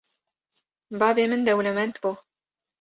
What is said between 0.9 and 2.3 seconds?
Bavê min dewlemend bû